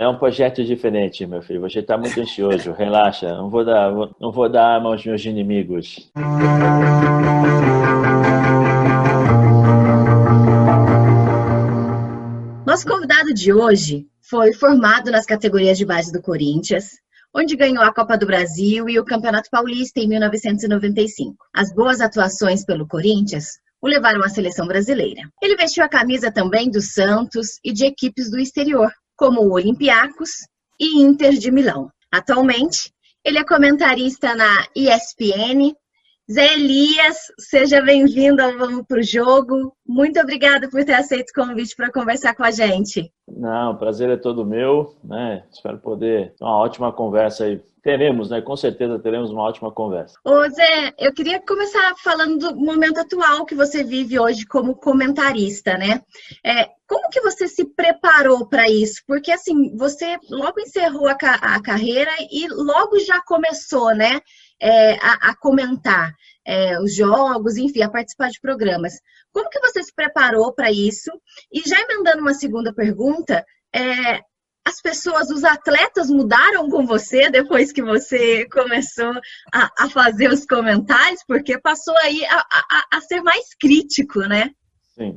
[0.00, 1.60] É um projeto diferente, meu filho.
[1.60, 2.72] Você está muito ansioso.
[2.72, 3.34] Relaxa.
[3.34, 6.10] Não vou dar, não vou dar arma aos meus inimigos.
[12.66, 16.92] Nosso convidado de hoje foi formado nas categorias de base do Corinthians,
[17.36, 21.36] onde ganhou a Copa do Brasil e o Campeonato Paulista em 1995.
[21.54, 25.22] As boas atuações pelo Corinthians o levaram à seleção brasileira.
[25.42, 28.90] Ele vestiu a camisa também do Santos e de equipes do exterior,
[29.20, 30.30] como o Olympiacos
[30.80, 31.92] e Inter de Milão.
[32.10, 32.90] Atualmente,
[33.22, 35.74] ele é comentarista na ESPN.
[36.32, 39.76] Zé Elias, seja bem-vindo ao Vamos Pro Jogo.
[39.92, 43.12] Muito obrigada por ter aceito o convite para conversar com a gente.
[43.26, 45.42] Não, o prazer é todo meu, né?
[45.50, 48.42] Espero poder ter uma ótima conversa aí Teremos, né?
[48.42, 50.18] Com certeza teremos uma ótima conversa.
[50.22, 55.78] Ô Zé, eu queria começar falando do momento atual que você vive hoje como comentarista,
[55.78, 56.02] né?
[56.44, 59.02] É, como que você se preparou para isso?
[59.06, 64.20] Porque assim, você logo encerrou a, a, carreira e logo já começou, né?
[64.60, 66.12] É, a, a, comentar
[66.46, 68.94] é, os jogos, enfim, a participar de programas.
[69.32, 71.10] Como que você se preparou para isso?
[71.52, 74.20] E já emendando uma segunda pergunta, é,
[74.66, 79.12] as pessoas, os atletas mudaram com você depois que você começou
[79.52, 84.50] a, a fazer os comentários, porque passou aí a, a, a, ser mais crítico, né?
[84.94, 85.14] Sim.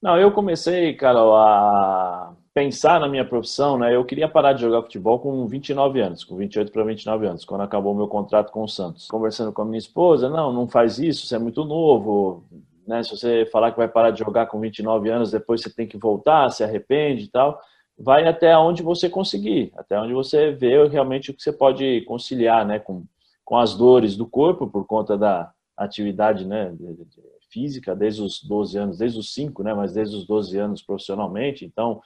[0.00, 3.94] Não, eu comecei, Carol, a pensar na minha profissão, né?
[3.94, 7.60] Eu queria parar de jogar futebol com 29 anos, com 28 para 29 anos, quando
[7.60, 9.06] acabou meu contrato com o Santos.
[9.06, 12.42] Conversando com a minha esposa, não, não faz isso, você é muito novo,
[12.84, 13.00] né?
[13.04, 15.96] Se você falar que vai parar de jogar com 29 anos, depois você tem que
[15.96, 17.60] voltar, se arrepende e tal
[17.98, 22.64] vai até onde você conseguir, até onde você vê realmente o que você pode conciliar
[22.64, 23.04] né, com,
[23.44, 26.72] com as dores do corpo por conta da atividade né,
[27.50, 31.64] física desde os 12 anos, desde os 5, né, mas desde os 12 anos profissionalmente.
[31.64, 32.00] Então,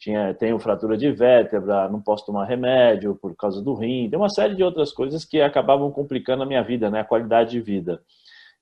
[0.00, 4.30] tinha, tenho fratura de vértebra, não posso tomar remédio por causa do rim, tem uma
[4.30, 8.02] série de outras coisas que acabavam complicando a minha vida, né, a qualidade de vida.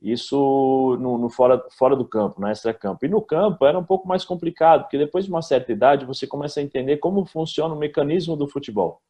[0.02, 3.04] Isso no, no, fora, fora do campo, no extra-campo.
[3.04, 6.26] E no campo era um pouco mais complicado, porque depois de uma certa idade você
[6.26, 9.00] começa a entender como funciona o mecanismo do futebol.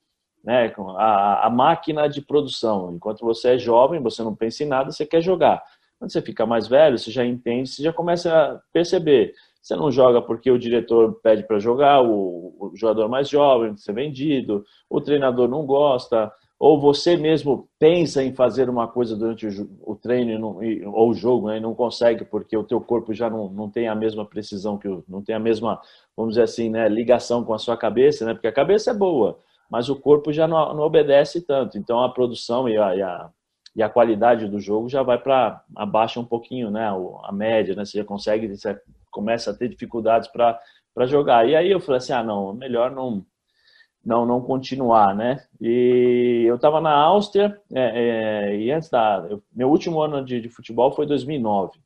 [0.42, 0.72] Né?
[0.96, 2.92] A, a máquina de produção.
[2.94, 5.62] Enquanto você é jovem, você não pensa em nada, você quer jogar.
[5.98, 9.34] Quando você fica mais velho, você já entende, você já começa a perceber.
[9.68, 13.92] Você não joga porque o diretor pede para jogar, o, o jogador mais jovem, ser
[13.92, 19.46] vendido, o treinador não gosta, ou você mesmo pensa em fazer uma coisa durante
[19.82, 20.58] o, treino não,
[20.90, 23.88] ou o jogo né, e não consegue porque o teu corpo já não, não tem
[23.88, 25.78] a mesma precisão que o, não tem a mesma
[26.16, 29.38] vamos dizer assim né ligação com a sua cabeça né porque a cabeça é boa
[29.70, 31.76] mas o corpo já não, não obedece tanto.
[31.76, 33.30] Então a produção e a, e a,
[33.76, 36.88] e a qualidade do jogo já vai para abaixa um pouquinho né
[37.22, 38.48] a média né você já consegue
[39.10, 43.24] começa a ter dificuldades para jogar e aí eu falei assim ah não melhor não
[44.04, 45.44] não não continuar, né?
[45.60, 50.40] E eu estava na Áustria é, é, e antes da eu, meu último ano de,
[50.40, 51.78] de, futebol foi 2009.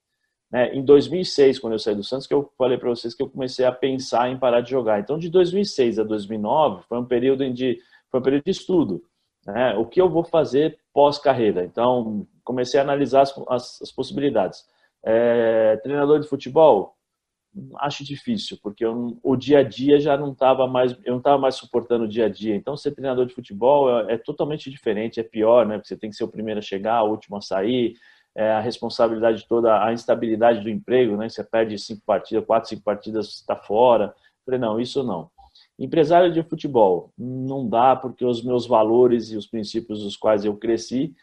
[0.50, 0.74] Né?
[0.74, 3.64] Em 2006, quando eu saí do Santos, que eu falei para vocês que eu comecei
[3.64, 5.00] a pensar em parar de jogar.
[5.00, 7.78] Então, de 2006 a 2009 foi um período de
[8.10, 9.02] foi um período de estudo.
[9.46, 9.74] Né?
[9.74, 11.64] O que eu vou fazer pós carreira?
[11.64, 14.64] Então, comecei a analisar as, as, as possibilidades.
[15.04, 16.94] É, treinador de futebol,
[17.78, 21.38] acho difícil, porque eu, o dia a dia já não estava mais, eu não estava
[21.38, 22.56] mais suportando o dia a dia.
[22.56, 25.76] Então, ser treinador de futebol é, é, totalmente diferente, é pior, né?
[25.76, 27.94] Porque você tem que ser o primeiro a chegar, o último a sair,
[28.34, 31.28] é, a responsabilidade toda, a instabilidade do emprego, né?
[31.28, 34.14] Você perde cinco partidas, quatro, cinco partidas, está fora.
[34.44, 35.30] falei, não, isso não.
[35.78, 40.56] Empresário de futebol, não dá, porque os meus valores e os princípios dos quais eu
[40.56, 41.14] cresci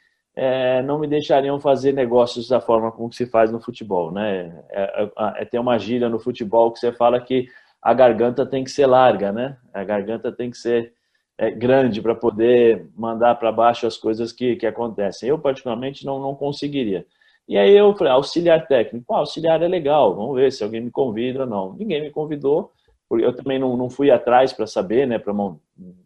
[0.41, 4.63] é, não me deixariam fazer negócios da forma como se faz no futebol, né?
[4.69, 5.11] É, é,
[5.41, 7.49] é, ter uma gíria no futebol que você fala que
[7.81, 9.57] a garganta tem que ser larga, né?
[9.73, 10.93] A garganta tem que ser
[11.37, 15.27] é, grande para poder mandar para baixo as coisas que, que acontecem.
[15.27, 17.05] Eu, particularmente, não, não conseguiria.
[17.45, 19.13] E aí eu falei, auxiliar técnico.
[19.13, 21.73] Ah, auxiliar é legal, vamos ver se alguém me convida ou não.
[21.73, 22.71] Ninguém me convidou,
[23.09, 25.33] porque eu também não, não fui atrás para saber, né, pra,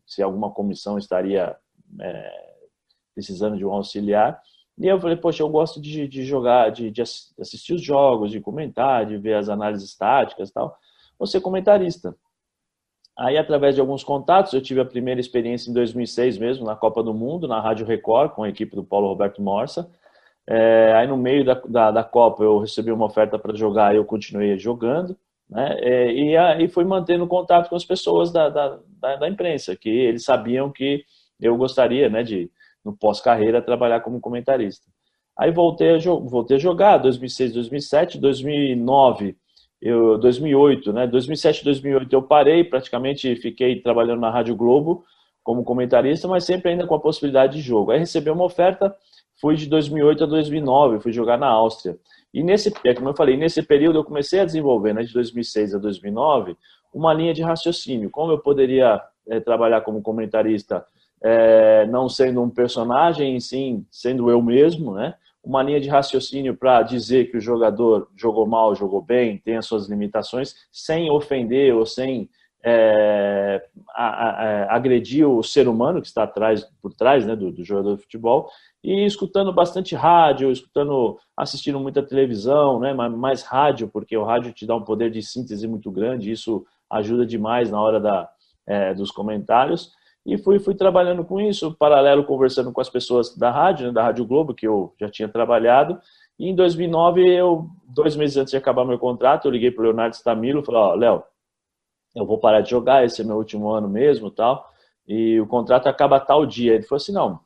[0.08, 1.56] se alguma comissão estaria
[2.02, 2.53] é,
[3.14, 4.42] precisando de um auxiliar.
[4.78, 8.42] E eu falei, poxa, eu gosto de, de jogar, de, de, assistir os jogos, de
[8.42, 10.76] comentar, de ver as análises táticas e tal.
[11.18, 12.16] Vou ser comentarista.
[13.18, 17.04] Aí, através de alguns contatos, eu tive a primeira experiência em 2006 mesmo, na Copa
[17.04, 19.88] do Mundo, na Rádio Record, com a equipe do Paulo Roberto Morsa.
[20.48, 24.04] É, aí, no meio da, da, da, Copa, eu recebi uma oferta para jogar eu
[24.04, 25.16] continuei jogando.
[25.48, 25.78] Né?
[25.80, 29.90] É, e aí fui mantendo contato com as pessoas da, da, da, da imprensa, que
[29.90, 31.06] eles sabiam que
[31.40, 32.50] eu gostaria né, de,
[32.84, 34.86] no pós-carreira, trabalhar como comentarista.
[35.38, 39.36] Aí voltei a, voltei a jogar, 2006, 2007, 2009
[39.82, 41.08] eu 2008, né?
[41.08, 45.04] 2007, 2008 eu parei, praticamente fiquei trabalhando na Rádio Globo
[45.44, 47.92] como comentarista, mas sempre ainda com a possibilidade de jogo.
[47.92, 48.96] Aí recebi uma oferta,
[49.42, 51.98] fui de 2008 a 2009, fui jogar na Áustria.
[52.34, 55.76] E nesse, é como eu falei, nesse período eu comecei a desenvolver, né, de 2006
[55.76, 56.56] a 2009,
[56.94, 58.10] uma linha de raciocínio.
[58.10, 60.86] Como eu poderia é, trabalhar como comentarista,
[61.24, 65.16] é, não sendo um personagem, sim, sendo eu mesmo, né?
[65.42, 69.66] Uma linha de raciocínio para dizer que o jogador jogou mal, jogou bem, tem as
[69.66, 72.30] suas limitações, sem ofender ou sem
[72.66, 73.62] é,
[73.94, 77.98] a, a, agredir o ser humano que está atrás, por trás né, do, do, jogador
[77.98, 78.50] de futebol
[78.82, 84.66] e escutando bastante rádio, escutando, assistindo muita televisão, né, mais rádio, porque o rádio te
[84.66, 88.30] dá um poder de síntese muito grande, isso ajuda demais na hora da,
[88.66, 89.92] é, dos comentários.
[90.26, 94.04] E fui, fui trabalhando com isso, paralelo conversando com as pessoas da rádio, né, da
[94.04, 96.00] Rádio Globo, que eu já tinha trabalhado.
[96.40, 99.86] E em 2009, eu, dois meses antes de acabar meu contrato, eu liguei para o
[99.86, 101.24] Leonardo Stamilo e falei, ó, oh, Léo,
[102.16, 104.70] eu vou parar de jogar, esse é meu último ano mesmo tal,
[105.08, 106.74] e o contrato acaba tal dia.
[106.74, 107.40] Ele falou assim, não,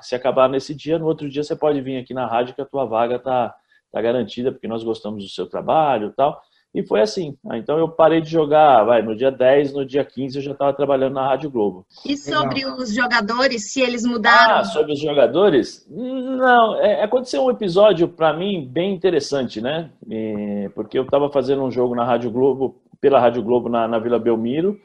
[0.00, 2.66] se acabar nesse dia, no outro dia você pode vir aqui na rádio que a
[2.66, 3.54] tua vaga tá,
[3.92, 6.40] tá garantida, porque nós gostamos do seu trabalho tal.
[6.74, 7.36] E foi assim.
[7.52, 10.72] Então eu parei de jogar, vai, no dia 10, no dia 15 eu já estava
[10.72, 11.86] trabalhando na Rádio Globo.
[12.04, 12.78] E sobre Legal.
[12.78, 14.56] os jogadores, se eles mudaram?
[14.56, 15.86] Ah, sobre os jogadores?
[15.88, 19.88] Não, é, aconteceu um episódio para mim bem interessante, né?
[20.10, 24.00] E, porque eu estava fazendo um jogo na Rádio Globo pela Rádio Globo na, na
[24.00, 24.76] Vila Belmiro.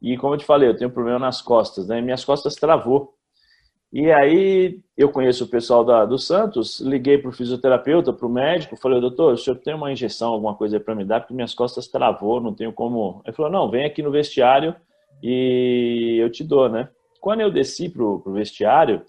[0.00, 2.00] E como eu te falei, eu tenho um problema nas costas, né?
[2.00, 3.13] Minhas costas travou.
[3.94, 8.28] E aí eu conheço o pessoal da, do Santos, liguei para o fisioterapeuta, para o
[8.28, 11.54] médico, falei, doutor, o senhor tem uma injeção, alguma coisa para me dar, porque minhas
[11.54, 13.22] costas travou, não tenho como.
[13.24, 14.74] Ele falou, não, vem aqui no vestiário
[15.22, 16.88] e eu te dou, né?
[17.20, 19.00] Quando eu desci para o vestiário,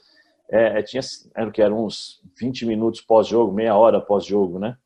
[0.51, 1.01] é, é, tinha,
[1.35, 4.77] era que eram uns 20 minutos pós-jogo, meia hora pós-jogo, né?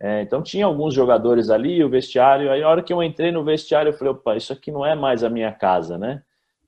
[0.00, 2.50] É, então tinha alguns jogadores ali, o vestiário.
[2.50, 4.94] Aí a hora que eu entrei no vestiário, eu falei, opa, isso aqui não é
[4.94, 6.22] mais a minha casa, né?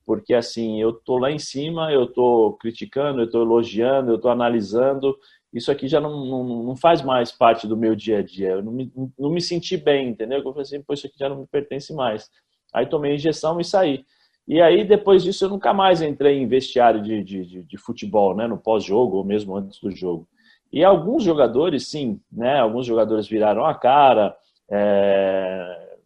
[0.06, 4.29] Porque assim, eu tô lá em cima, eu tô criticando, eu tô elogiando, eu tô
[4.29, 5.17] analisando.
[5.53, 8.51] Isso aqui já não, não, não faz mais parte do meu dia a dia.
[8.51, 10.39] Eu não me, não me senti bem, entendeu?
[10.39, 12.29] Eu falei assim, pô, isso aqui já não me pertence mais.
[12.73, 14.05] Aí tomei injeção e saí.
[14.47, 18.37] E aí, depois disso, eu nunca mais entrei em vestiário de, de, de, de futebol,
[18.37, 18.47] né?
[18.47, 20.29] No pós-jogo ou mesmo antes do jogo.
[20.71, 22.59] E alguns jogadores, sim, né?
[22.59, 24.37] Alguns jogadores viraram a cara,
[24.71, 25.97] é,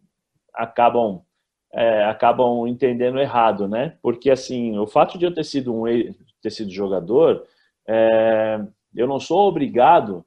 [0.53, 1.21] acabam
[1.73, 3.97] é, acabam entendendo errado, né?
[4.01, 5.83] Porque assim, o fato de eu ter sido um
[6.41, 7.43] ter sido jogador,
[7.87, 8.59] é,
[8.95, 10.25] eu não sou obrigado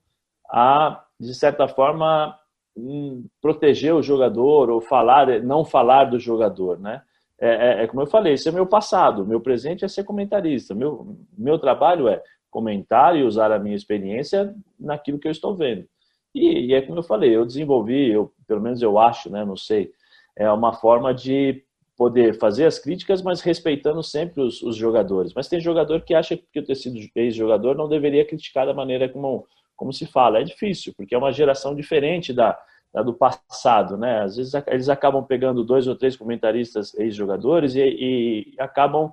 [0.48, 2.38] a, de certa forma,
[2.76, 7.02] hum, proteger o jogador ou falar, não falar do jogador, né?
[7.40, 10.76] É, é, é, como eu falei, esse é meu passado, meu presente é ser comentarista,
[10.76, 15.84] meu, meu trabalho é comentar e usar a minha experiência naquilo que eu estou vendo.
[16.32, 19.56] E, e, é como eu falei, eu desenvolvi, eu, pelo menos eu acho, né, não
[19.56, 19.90] sei,
[20.36, 21.64] é uma forma de
[21.96, 25.32] poder fazer as críticas, mas respeitando sempre os, os jogadores.
[25.34, 29.08] Mas tem jogador que acha que eu ter sido ex-jogador não deveria criticar da maneira
[29.08, 29.46] como,
[29.76, 30.40] como se fala.
[30.40, 32.58] É difícil, porque é uma geração diferente da,
[32.92, 34.22] da do passado, né?
[34.22, 39.12] Às vezes eles acabam pegando dois ou três comentaristas ex-jogadores e, e, acabam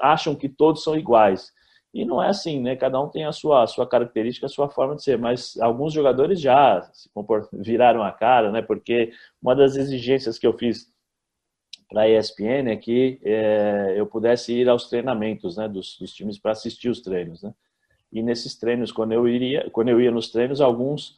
[0.00, 1.52] acham que todos são iguais.
[1.96, 2.76] E não é assim, né?
[2.76, 5.16] Cada um tem a sua, a sua característica, a sua forma de ser.
[5.16, 7.08] Mas alguns jogadores já se
[7.54, 8.60] viraram a cara, né?
[8.60, 9.12] Porque
[9.42, 10.92] uma das exigências que eu fiz
[11.88, 15.66] para a ESPN é que é, eu pudesse ir aos treinamentos, né?
[15.68, 17.54] Dos, dos times para assistir os treinos, né?
[18.12, 21.16] E nesses treinos, quando eu iria, quando eu ia nos treinos, alguns,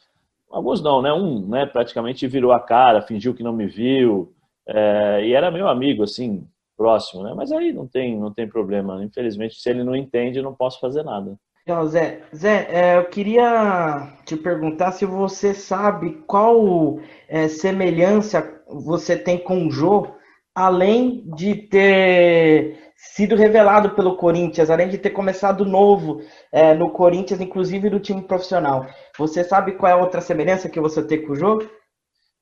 [0.48, 1.12] alguns não, né?
[1.12, 1.66] Um, né?
[1.66, 4.32] Praticamente virou a cara, fingiu que não me viu.
[4.64, 6.46] É, e era meu amigo, assim,
[6.78, 7.34] próximo, né?
[7.36, 9.04] Mas aí não tem, não tem problema.
[9.04, 11.36] Infelizmente, se ele não entende, não posso fazer nada.
[11.64, 19.18] Então, Zé, Zé é, eu queria te perguntar se você sabe qual é, semelhança você
[19.18, 20.06] tem com o Jô,
[20.54, 27.40] além de ter sido revelado pelo Corinthians, além de ter começado novo é, no Corinthians,
[27.40, 28.86] inclusive do time profissional.
[29.18, 31.58] Você sabe qual é a outra semelhança que você tem com o Jô?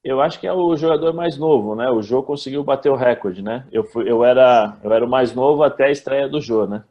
[0.07, 1.91] Eu acho que é o jogador mais novo, né?
[1.91, 3.65] O Jô conseguiu bater o recorde, né?
[3.73, 6.85] Eu, fui, eu, era, eu era o mais novo até a estreia do Jô, né?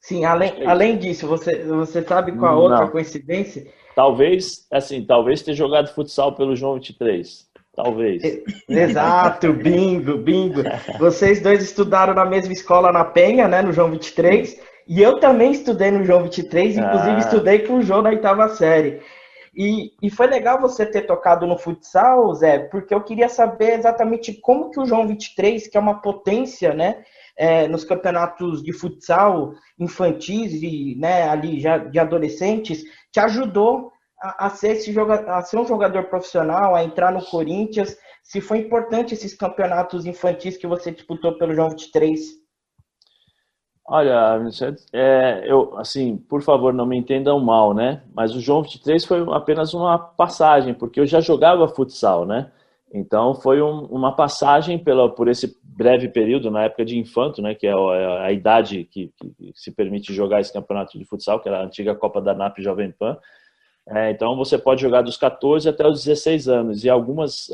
[0.00, 2.88] Sim, além, é além disso, você, você sabe qual a outra Não.
[2.88, 3.64] coincidência?
[3.94, 7.46] Talvez, assim, talvez ter jogado futsal pelo João 23.
[7.76, 8.22] Talvez.
[8.68, 10.62] Exato, bingo, bingo.
[10.98, 13.62] Vocês dois estudaram na mesma escola na Penha, né?
[13.62, 14.60] No João 23.
[14.88, 17.18] E eu também estudei no João 23, inclusive ah.
[17.18, 19.00] estudei com o João na oitava série.
[19.56, 24.32] E, e foi legal você ter tocado no futsal, Zé, porque eu queria saber exatamente
[24.40, 27.04] como que o João 23, que é uma potência, né,
[27.36, 34.46] é, nos campeonatos de futsal infantis e né, ali já de adolescentes, te ajudou a,
[34.46, 37.96] a ser, esse joga, a ser um jogador profissional, a entrar no Corinthians?
[38.22, 42.20] Se foi importante esses campeonatos infantis que você disputou pelo João 23?
[43.90, 44.38] Olha,
[44.92, 48.02] é, eu, assim, por favor, não me entendam mal, né?
[48.14, 52.52] Mas o João 23 foi apenas uma passagem, porque eu já jogava futsal, né?
[52.92, 57.54] Então foi um, uma passagem pela, por esse breve período, na época de infanto, né?
[57.54, 61.40] Que é a, é a idade que, que, se permite jogar esse campeonato de futsal,
[61.40, 63.16] que era a antiga Copa da NAP Jovem Pan.
[63.88, 66.84] É, então você pode jogar dos 14 até os 16 anos.
[66.84, 67.48] E algumas,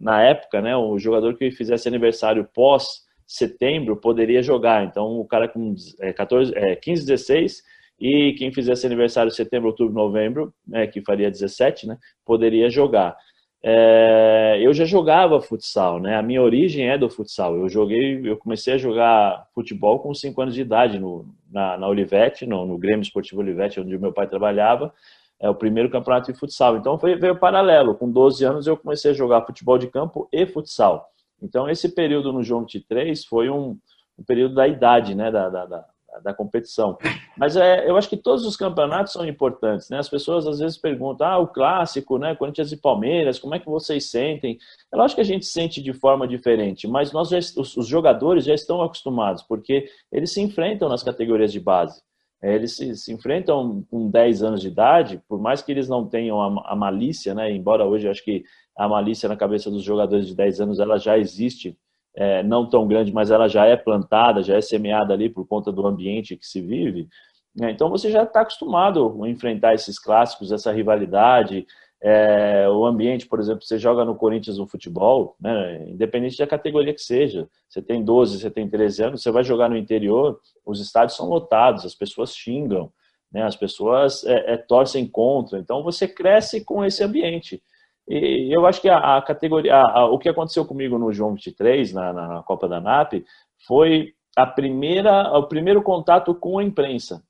[0.00, 0.76] na época, né?
[0.76, 4.84] O jogador que fizesse aniversário pós setembro poderia jogar.
[4.84, 7.62] Então, o cara com é, 14, é, 15, 16
[8.00, 13.16] e quem fizesse aniversário setembro, outubro, novembro, né, que faria 17, né, poderia jogar.
[13.62, 16.16] É, eu já jogava futsal, né?
[16.16, 17.54] A minha origem é do futsal.
[17.56, 21.86] Eu joguei, eu comecei a jogar futebol com 5 anos de idade no, na, na
[21.86, 24.92] Olivete, no, no Grêmio Esportivo Olivete, onde meu pai trabalhava.
[25.38, 26.78] É o primeiro campeonato de futsal.
[26.78, 27.94] Então foi veio paralelo.
[27.94, 31.10] Com 12 anos eu comecei a jogar futebol de campo e futsal.
[31.42, 33.78] Então, esse período no João 23 foi um,
[34.18, 35.84] um período da idade, né, da, da, da,
[36.22, 36.98] da competição.
[37.36, 39.98] Mas é, eu acho que todos os campeonatos são importantes, né?
[39.98, 43.66] As pessoas às vezes perguntam, ah, o clássico, né, Corinthians e Palmeiras, como é que
[43.66, 44.58] vocês sentem?
[44.92, 48.44] É lógico que a gente sente de forma diferente, mas nós já, os, os jogadores
[48.44, 52.02] já estão acostumados, porque eles se enfrentam nas categorias de base.
[52.42, 56.08] É, eles se, se, enfrentam com 10 anos de idade, por mais que eles não
[56.08, 57.52] tenham a, a malícia, né?
[57.52, 58.44] Embora hoje eu acho que
[58.80, 61.76] a malícia na cabeça dos jogadores de 10 anos ela já existe,
[62.16, 65.70] é, não tão grande, mas ela já é plantada, já é semeada ali por conta
[65.70, 67.06] do ambiente que se vive.
[67.54, 67.72] Né?
[67.72, 71.66] Então você já está acostumado a enfrentar esses clássicos, essa rivalidade.
[72.02, 75.86] É, o ambiente, por exemplo, você joga no Corinthians no futebol, né?
[75.86, 79.68] independente da categoria que seja, você tem 12, você tem 13 anos, você vai jogar
[79.68, 82.90] no interior, os estádios são lotados, as pessoas xingam,
[83.30, 83.42] né?
[83.42, 87.62] as pessoas é, é torcem contra, então você cresce com esse ambiente.
[88.10, 91.34] E eu acho que a, a categoria, a, a, o que aconteceu comigo no João
[91.34, 93.24] 23, na, na Copa da NAP,
[93.68, 97.22] foi a primeira, o primeiro contato com a imprensa.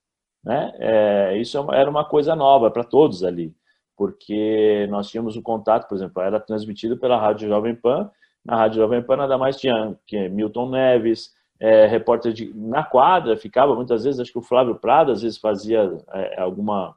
[0.43, 0.73] Né?
[0.79, 3.55] É, isso é era uma coisa nova para todos ali,
[3.95, 8.11] porque nós tínhamos o contato, por exemplo, era transmitido pela Rádio Jovem Pan.
[8.43, 13.37] Na Rádio Jovem Pan nada mais tinha que Milton Neves, é, repórter de, na quadra,
[13.37, 16.97] ficava muitas vezes, acho que o Flávio Prado às vezes fazia é, alguma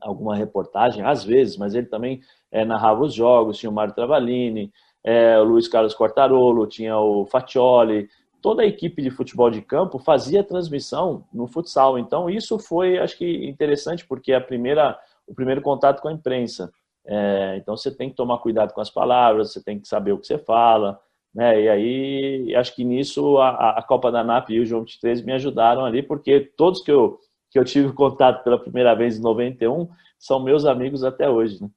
[0.00, 4.72] alguma reportagem, às vezes, mas ele também é, narrava os jogos, tinha o Mário Travalini,
[5.04, 8.08] é, o Luiz Carlos Quartarolo, tinha o Faccioli,
[8.40, 11.98] toda a equipe de futebol de campo fazia transmissão no futsal.
[11.98, 16.70] Então isso foi, acho que, interessante porque a primeira, o primeiro contato com a imprensa.
[17.06, 20.18] É, então você tem que tomar cuidado com as palavras, você tem que saber o
[20.18, 21.00] que você fala,
[21.34, 21.62] né?
[21.62, 25.32] E aí acho que nisso a, a Copa da NAP e o João 23 me
[25.32, 27.18] ajudaram ali, porque todos que eu
[27.50, 29.88] que eu tive contato pela primeira vez em 91
[30.18, 31.70] são meus amigos até hoje, né?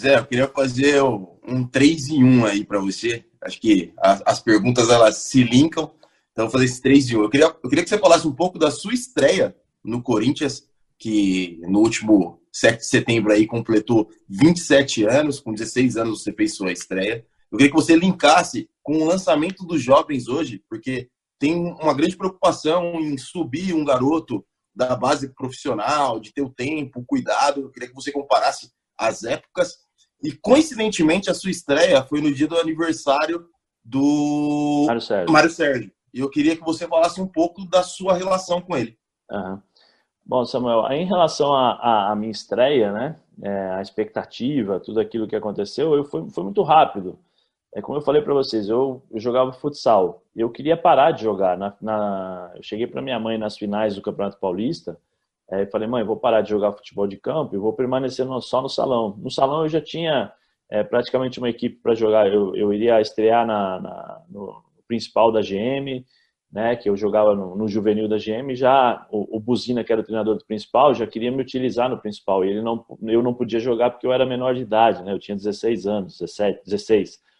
[0.00, 3.24] Zé, eu queria fazer um 3 em 1 aí para você.
[3.40, 5.92] Acho que as, perguntas elas se linkam.
[6.32, 7.22] Então, vou fazer esse 3 em 1.
[7.22, 11.60] Eu queria, eu queria que você falasse um pouco da sua estreia no Corinthians, que
[11.62, 16.72] no último 7 de setembro aí completou 27 anos, com 16 anos você fez sua
[16.72, 17.24] estreia.
[17.50, 21.08] Eu queria que você linkasse com o lançamento dos jovens hoje, porque
[21.42, 27.00] tem uma grande preocupação em subir um garoto da base profissional, de ter o tempo,
[27.00, 27.62] o cuidado.
[27.62, 29.78] Eu queria que você comparasse as épocas.
[30.22, 33.44] E, coincidentemente, a sua estreia foi no dia do aniversário
[33.84, 35.32] do Mário Sérgio.
[35.32, 35.92] Mário Sérgio.
[36.14, 38.96] E eu queria que você falasse um pouco da sua relação com ele.
[39.28, 39.60] Uhum.
[40.24, 45.92] Bom, Samuel, em relação à minha estreia, né, é, a expectativa, tudo aquilo que aconteceu,
[45.96, 47.18] eu fui, foi muito rápido
[47.74, 50.22] é como eu falei para vocês, eu, eu, jogava futsal.
[50.36, 51.56] Eu queria parar de jogar.
[51.56, 54.98] Na, na eu cheguei para minha mãe nas finais do Campeonato Paulista.
[55.50, 58.60] É, falei, mãe, vou parar de jogar futebol de campo e vou permanecer no, só
[58.60, 59.16] no salão.
[59.18, 60.32] No salão eu já tinha
[60.70, 62.26] é, praticamente uma equipe para jogar.
[62.26, 66.04] Eu, eu iria estrear na, na, no principal da GM,
[66.52, 68.54] né, que eu jogava no, no juvenil da GM.
[68.54, 71.96] Já o, o, Buzina, que era o treinador do principal, já queria me utilizar no
[71.96, 72.44] principal.
[72.44, 75.12] E ele não, eu não podia jogar porque eu era menor de idade, né?
[75.12, 77.31] Eu tinha 16 anos, 17, 16.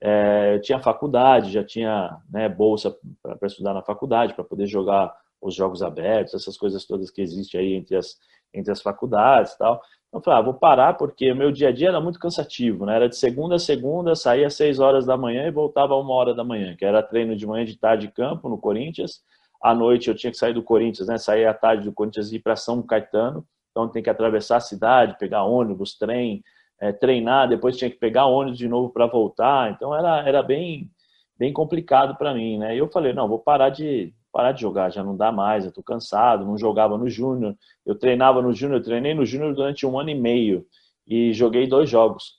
[0.00, 5.14] É, eu tinha faculdade, já tinha né, bolsa para estudar na faculdade, para poder jogar
[5.40, 8.16] os jogos abertos, essas coisas todas que existem aí entre as,
[8.52, 9.80] entre as faculdades e tal.
[10.08, 12.96] Então, eu falei, ah, vou parar porque meu dia a dia era muito cansativo, né?
[12.96, 16.34] Era de segunda a segunda, saía às seis horas da manhã e voltava uma hora
[16.34, 19.22] da manhã, que era treino de manhã de tarde de campo no Corinthians.
[19.62, 21.18] À noite eu tinha que sair do Corinthians, né?
[21.18, 23.44] Sair à tarde do Corinthians e ir para São Caetano.
[23.70, 26.42] Então tem que atravessar a cidade, pegar ônibus, trem,
[26.80, 30.90] é, treinar, depois tinha que pegar ônibus de novo para voltar, então era, era bem,
[31.38, 32.74] bem complicado para mim, né?
[32.74, 35.72] E eu falei, não, vou parar de parar de jogar, já não dá mais, eu
[35.72, 37.56] tô cansado, não jogava no júnior.
[37.84, 40.64] Eu treinava no júnior, treinei no júnior durante um ano e meio
[41.06, 42.34] e joguei dois jogos.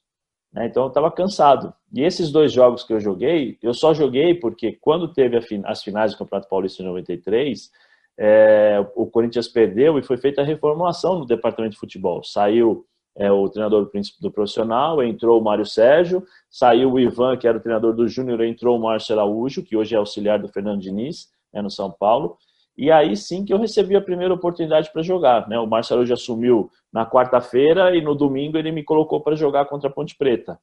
[0.53, 0.67] Né?
[0.67, 1.74] Então eu estava cansado.
[1.93, 6.12] E esses dois jogos que eu joguei, eu só joguei porque quando teve as finais
[6.12, 7.69] do Campeonato Paulista em 93,
[8.17, 12.24] é, o Corinthians perdeu e foi feita a reformulação no departamento de futebol.
[12.24, 12.86] Saiu
[13.16, 13.89] é, o treinador
[14.22, 18.42] do, profissional, entrou o Mário Sérgio, saiu o Ivan, que era o treinador do Júnior,
[18.42, 22.38] entrou o Márcio Araújo, que hoje é auxiliar do Fernando Diniz, né, no São Paulo.
[22.78, 25.50] E aí sim que eu recebi a primeira oportunidade para jogar.
[25.50, 25.60] Né?
[25.60, 29.89] O Márcio Araújo assumiu na quarta-feira e no domingo ele me colocou para jogar contra
[29.89, 30.58] a Ponte Preta.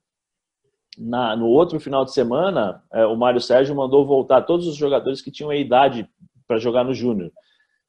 [0.96, 5.20] Na, no outro final de semana, é, o Mário Sérgio mandou voltar todos os jogadores
[5.20, 6.08] que tinham a idade
[6.48, 7.30] para jogar no Júnior.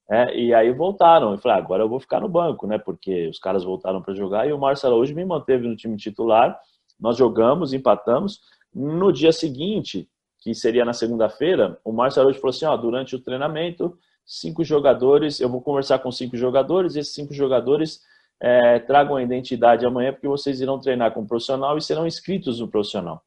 [0.10, 1.32] É, e aí voltaram.
[1.32, 2.78] Eu falei, ah, agora eu vou ficar no banco, né?
[2.78, 6.58] Porque os caras voltaram para jogar e o Marcelo hoje me manteve no time titular.
[7.00, 8.40] Nós jogamos, empatamos.
[8.74, 10.10] No dia seguinte,
[10.40, 15.40] que seria na segunda-feira, o Marcelo hoje falou assim: ó, durante o treinamento, cinco jogadores,
[15.40, 18.02] eu vou conversar com cinco jogadores, e esses cinco jogadores
[18.40, 22.60] é, tragam a identidade amanhã, porque vocês irão treinar com o profissional e serão inscritos
[22.60, 23.22] no profissional.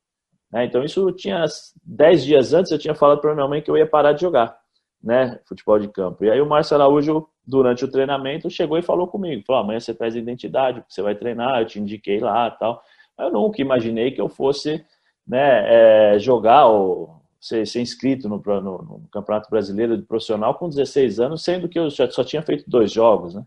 [0.55, 1.45] É, então, isso tinha
[1.85, 4.61] dez dias antes, eu tinha falado para minha mãe que eu ia parar de jogar
[5.03, 6.25] né, futebol de campo.
[6.25, 9.95] E aí o Márcio Araújo, durante o treinamento, chegou e falou comigo, falou, amanhã você
[9.95, 12.83] traz identidade, você vai treinar, eu te indiquei lá tal.
[13.19, 14.85] Eu nunca imaginei que eu fosse
[15.27, 20.69] né, é, jogar ou ser, ser inscrito no, no, no, Campeonato Brasileiro de Profissional com
[20.69, 23.45] 16 anos, sendo que eu já, só tinha feito dois jogos, né?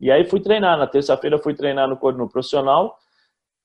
[0.00, 2.98] E aí fui treinar, na terça-feira fui treinar no, no profissional,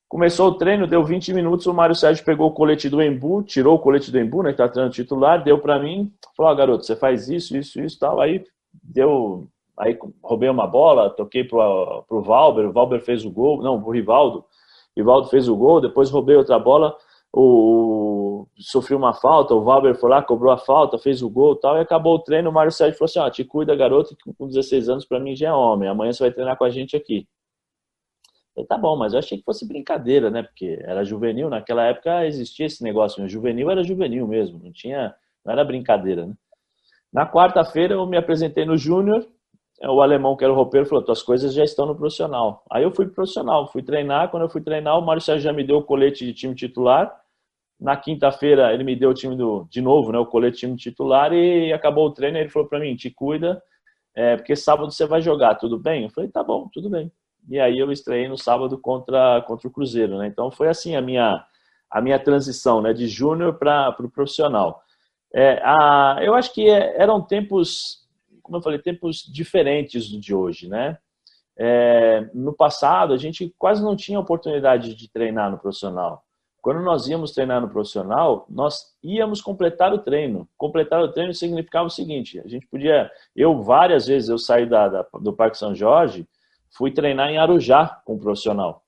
[0.09, 3.75] Começou o treino, deu 20 minutos, o Mário Sérgio pegou o colete do Embu, tirou
[3.75, 6.85] o colete do Embu, né, que tá treinando titular, deu para mim, falou, ah, garoto,
[6.85, 8.41] você faz isso, isso, isso, tal, aí
[8.81, 13.83] deu, aí roubei uma bola, toquei pro, pro Valber, o Valber fez o gol, não,
[13.83, 14.45] o Rivaldo,
[14.95, 16.95] Rivaldo fez o gol, depois roubei outra bola,
[17.33, 21.75] o, sofri uma falta, o Valber foi lá, cobrou a falta, fez o gol tal,
[21.75, 24.47] e acabou o treino, o Mário Sérgio falou assim, ó, te cuida, garoto, que com
[24.47, 27.27] 16 anos para mim já é homem, amanhã você vai treinar com a gente aqui.
[28.57, 30.41] Falei, tá bom, mas eu achei que fosse brincadeira, né?
[30.41, 33.29] Porque era juvenil, naquela época existia esse negócio, né?
[33.29, 35.13] juvenil era juvenil mesmo, não tinha,
[35.45, 36.33] não era brincadeira, né?
[37.13, 39.27] Na quarta-feira eu me apresentei no Júnior,
[39.83, 42.63] o alemão que era o roupeiro falou, tuas coisas já estão no profissional.
[42.72, 45.53] Aí eu fui pro profissional, fui treinar, quando eu fui treinar o Mário Sérgio já
[45.53, 47.15] me deu o colete de time titular,
[47.79, 51.31] na quinta-feira ele me deu o time do, de novo, né, o colete time titular
[51.31, 53.61] e acabou o treino, ele falou para mim, te cuida,
[54.15, 56.05] é, porque sábado você vai jogar, tudo bem?
[56.05, 57.11] Eu falei, tá bom, tudo bem
[57.48, 60.27] e aí eu estreiei no sábado contra, contra o Cruzeiro, né?
[60.27, 61.44] Então foi assim a minha,
[61.90, 62.94] a minha transição, né?
[62.94, 64.81] De júnior para o pro profissional.
[65.33, 68.07] É, a, eu acho que é, eram tempos,
[68.42, 70.98] como eu falei, tempos diferentes do de hoje, né?
[71.60, 76.24] É, no passado, a gente quase não tinha oportunidade de treinar no profissional.
[76.62, 80.48] Quando nós íamos treinar no profissional, nós íamos completar o treino.
[80.57, 84.90] Completar o treino significava o seguinte: a gente podia, eu várias vezes eu saí da,
[84.90, 86.27] da do Parque São Jorge
[86.75, 88.84] fui treinar em Arujá com um profissional.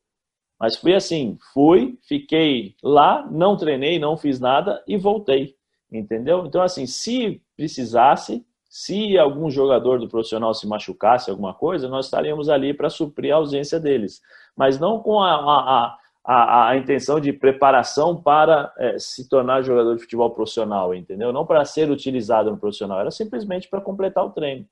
[0.59, 5.55] Mas fui assim, fui, fiquei lá, não treinei, não fiz nada e voltei,
[5.91, 6.45] entendeu?
[6.45, 12.49] Então, assim, se precisasse, se algum jogador do profissional se machucasse alguma coisa, nós estaríamos
[12.49, 14.21] ali para suprir a ausência deles.
[14.55, 19.95] Mas não com a, a, a, a intenção de preparação para é, se tornar jogador
[19.95, 21.31] de futebol profissional, entendeu?
[21.31, 24.67] Não para ser utilizado no profissional, era simplesmente para completar o treino.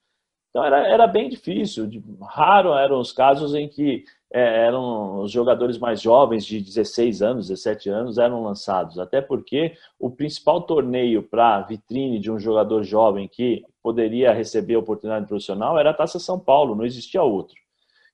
[0.57, 1.87] Então era, era bem difícil,
[2.19, 7.49] raro eram os casos em que é, eram os jogadores mais jovens, de 16 anos,
[7.49, 8.97] 17 anos, eram lançados.
[8.97, 15.27] Até porque o principal torneio para vitrine de um jogador jovem que poderia receber oportunidade
[15.27, 17.55] profissional era a Taça São Paulo, não existia outro.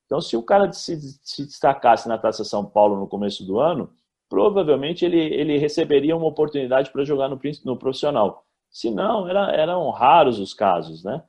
[0.05, 3.89] Então, se o cara se, se destacasse na Taça São Paulo no começo do ano,
[4.27, 8.43] provavelmente ele, ele receberia uma oportunidade para jogar no, no profissional.
[8.69, 11.23] Se não, era, eram raros os casos, né?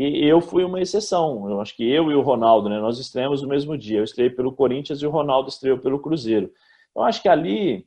[0.00, 1.50] E eu fui uma exceção.
[1.50, 3.98] Eu acho que eu e o Ronaldo, né, nós estreamos no mesmo dia.
[3.98, 6.52] Eu estreiei pelo Corinthians e o Ronaldo estreou pelo Cruzeiro.
[6.92, 7.84] Então acho que ali,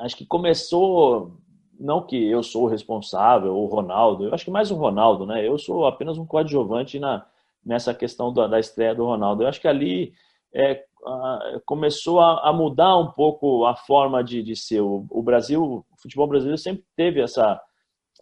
[0.00, 1.38] acho que começou,
[1.78, 5.46] não que eu sou o responsável, o Ronaldo, eu acho que mais o Ronaldo, né?
[5.46, 7.24] Eu sou apenas um coadjuvante na,
[7.64, 9.44] nessa questão da, da estreia do Ronaldo.
[9.44, 10.12] Eu acho que ali
[10.52, 10.84] é,
[11.64, 14.80] começou a, a, mudar um pouco a forma de, de ser.
[14.80, 17.60] O, o Brasil, o futebol brasileiro sempre teve essa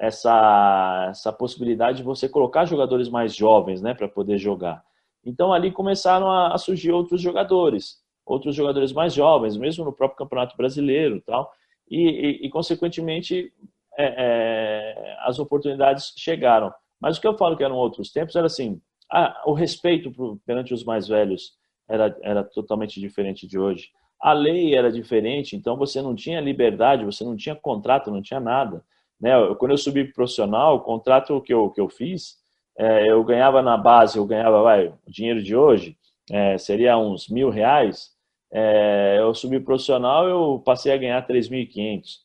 [0.02, 4.82] essa, essa possibilidade de você colocar jogadores mais jovens né, para poder jogar.
[5.24, 10.18] Então ali começaram a, a, surgir outros jogadores, outros jogadores mais jovens, mesmo no próprio
[10.18, 11.52] Campeonato Brasileiro tal,
[11.88, 13.52] e, e, e consequentemente
[13.96, 16.74] é, é, as oportunidades chegaram.
[17.00, 20.36] Mas o que eu falo que eram outros tempos era assim, ah, o respeito pro,
[20.44, 21.52] perante os mais velhos
[21.88, 23.90] era, era totalmente diferente de hoje.
[24.20, 28.40] A lei era diferente, então você não tinha liberdade, você não tinha contrato, não tinha
[28.40, 28.84] nada.
[29.22, 29.30] Né?
[29.56, 32.38] Quando eu subi profissional, o contrato que eu, que eu fiz,
[32.76, 35.96] é, eu ganhava na base, eu ganhava, vai, o dinheiro de hoje,
[36.28, 38.10] é, seria uns mil reais.
[38.52, 42.20] É, eu subi profissional, eu passei a ganhar 3.500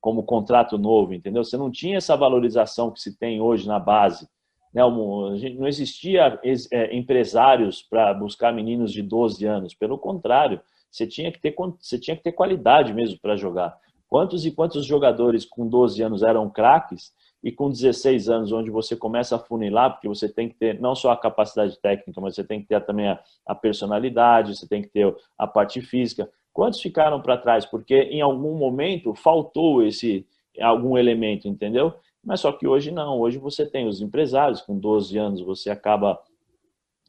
[0.00, 1.44] como contrato novo, entendeu?
[1.44, 4.26] Você não tinha essa valorização que se tem hoje na base.
[4.74, 4.82] Né?
[4.82, 6.40] Não existia
[6.72, 9.74] é, empresários para buscar meninos de 12 anos.
[9.74, 13.78] Pelo contrário, você tinha que ter, você tinha que ter qualidade mesmo para jogar.
[14.12, 18.94] Quantos e quantos jogadores com 12 anos eram craques e com 16 anos, onde você
[18.94, 22.44] começa a funilar, porque você tem que ter não só a capacidade técnica, mas você
[22.44, 26.30] tem que ter também a, a personalidade, você tem que ter a parte física.
[26.52, 27.64] Quantos ficaram para trás?
[27.64, 30.26] Porque em algum momento faltou esse
[30.60, 31.94] algum elemento, entendeu?
[32.22, 36.20] Mas só que hoje não, hoje você tem os empresários, com 12 anos você acaba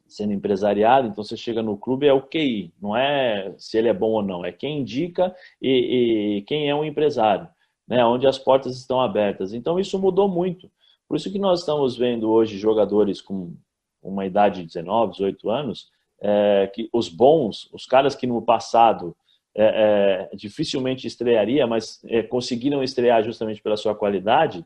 [0.06, 3.94] sendo empresariado, então você chega no clube é o QI, não é se ele é
[3.94, 7.48] bom ou não, é quem indica e, e quem é um empresário
[7.86, 9.52] né, onde as portas estão abertas.
[9.52, 10.70] Então isso mudou muito.
[11.06, 13.54] Por isso que nós estamos vendo hoje jogadores com
[14.02, 15.90] uma idade de 19, 18 anos,
[16.20, 19.16] é, que os bons, os caras que no passado
[19.54, 24.64] é, é, dificilmente estrearia, mas é, conseguiram estrear justamente pela sua qualidade,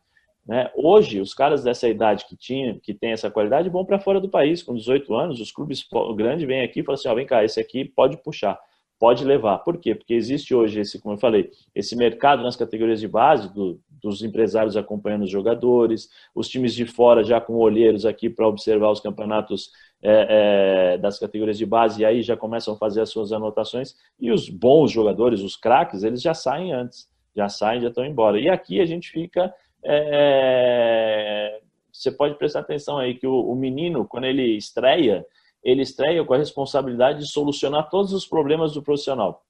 [0.48, 0.70] né?
[0.74, 4.30] Hoje, os caras dessa idade que tinha, que tem essa qualidade, vão para fora do
[4.30, 4.62] país.
[4.62, 7.60] Com 18 anos, os clubes grandes vêm aqui e falam assim: ó, vem cá, esse
[7.60, 8.58] aqui pode puxar
[8.98, 9.58] pode levar.
[9.58, 9.94] Por quê?
[9.94, 14.22] Porque existe hoje esse, como eu falei, esse mercado nas categorias de base do, dos
[14.22, 19.00] empresários acompanhando os jogadores, os times de fora já com olheiros aqui para observar os
[19.00, 19.70] campeonatos
[20.02, 23.94] é, é, das categorias de base e aí já começam a fazer as suas anotações
[24.18, 28.40] e os bons jogadores, os craques, eles já saem antes, já saem, já estão embora.
[28.40, 29.52] E aqui a gente fica
[29.84, 31.60] é,
[31.92, 35.24] você pode prestar atenção aí que o, o menino, quando ele estreia,
[35.62, 39.42] ele estreia com a responsabilidade de solucionar todos os problemas do profissional.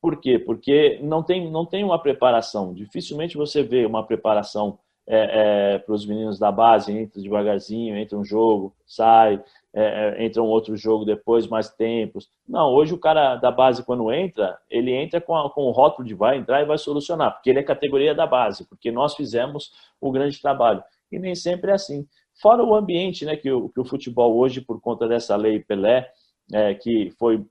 [0.00, 0.38] Por quê?
[0.38, 2.74] Porque não tem, não tem uma preparação.
[2.74, 8.18] Dificilmente você vê uma preparação é, é, para os meninos da base, entra devagarzinho, entra
[8.18, 9.42] um jogo, sai,
[9.78, 12.30] é, é, entra um outro jogo depois, mais tempos.
[12.48, 16.08] Não, hoje o cara da base, quando entra, ele entra com, a, com o rótulo
[16.08, 19.72] de vai entrar e vai solucionar, porque ele é categoria da base, porque nós fizemos
[20.00, 20.82] o grande trabalho.
[21.12, 22.08] E nem sempre é assim.
[22.40, 26.10] Fora o ambiente, né, que o, que o futebol hoje, por conta dessa lei Pelé,
[26.54, 27.44] é, que foi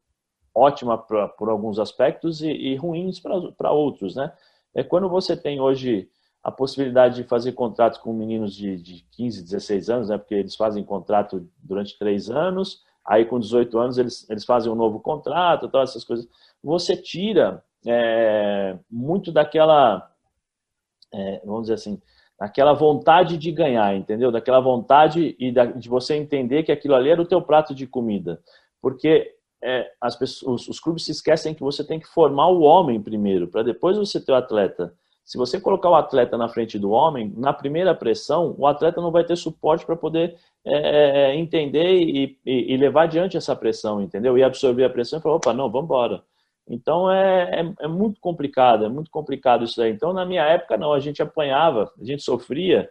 [0.54, 4.34] ótima pra, por alguns aspectos e, e ruins para outros, né?
[4.74, 6.10] É quando você tem hoje
[6.46, 10.18] a possibilidade de fazer contratos com meninos de, de 15, 16 anos, né?
[10.20, 14.76] Porque eles fazem contrato durante três anos, aí com 18 anos eles, eles fazem um
[14.76, 16.28] novo contrato, todas essas coisas.
[16.64, 20.08] Você tira é, muito daquela,
[21.12, 22.00] é, vamos dizer assim,
[22.40, 24.32] daquela vontade de ganhar, entendeu?
[24.32, 27.88] Daquela vontade e da, de você entender que aquilo ali era o teu prato de
[27.88, 28.40] comida.
[28.80, 32.62] Porque é, as pessoas, os, os, clubes se esquecem que você tem que formar o
[32.62, 34.94] homem primeiro, para depois você ter o atleta.
[35.26, 39.12] Se você colocar o atleta na frente do homem, na primeira pressão, o atleta não
[39.12, 44.00] vai ter suporte para poder é, é, é, entender e, e, levar adiante essa pressão,
[44.00, 44.38] entendeu?
[44.38, 46.24] E absorver a pressão e falar, opa, não, vamos embora.
[46.70, 49.92] Então é, é, é, muito complicado, é muito complicado isso aí.
[49.92, 52.88] Então na minha época não, a gente apanhava, a gente sofria,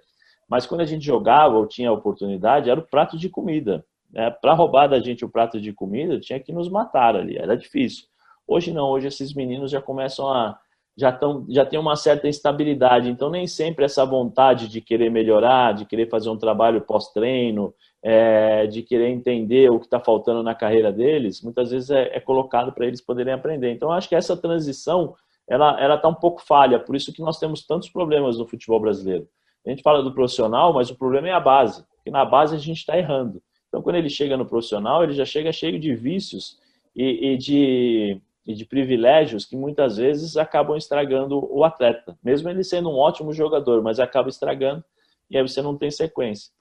[0.49, 3.87] mas quando a gente jogava ou tinha oportunidade, era o prato de comida.
[4.11, 4.29] Né?
[4.29, 8.07] Para roubar da gente o prato de comida, tinha que nos matar ali, era difícil.
[8.47, 10.59] Hoje não, hoje esses meninos já começam a,
[10.97, 15.75] já, tão, já tem uma certa instabilidade, então nem sempre essa vontade de querer melhorar,
[15.75, 20.55] de querer fazer um trabalho pós-treino, é, de querer entender o que está faltando na
[20.55, 23.73] carreira deles, muitas vezes é, é colocado para eles poderem aprender.
[23.73, 25.15] Então, acho que essa transição
[25.47, 29.29] ela está um pouco falha, por isso que nós temos tantos problemas no futebol brasileiro.
[29.67, 32.59] A gente fala do profissional, mas o problema é a base, porque na base a
[32.59, 33.43] gente está errando.
[33.69, 36.59] Então, quando ele chega no profissional, ele já chega cheio de vícios
[36.95, 42.63] e, e de, e de privilégios que muitas vezes acabam estragando o atleta, mesmo ele
[42.63, 44.85] sendo um ótimo jogador, mas acaba estragando
[45.31, 46.53] e aí você não tem sequência.